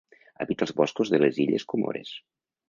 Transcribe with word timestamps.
Habita 0.45 0.65
els 0.67 0.73
boscos 0.79 1.11
de 1.15 1.19
les 1.25 1.39
illes 1.45 1.67
Comores. 1.75 2.17